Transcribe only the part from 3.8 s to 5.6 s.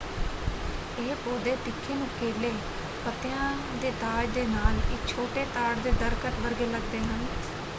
ਦੇ ਤਾਜ ਦੇ ਨਾਲ ਇੱਕ ਛੋਟੇ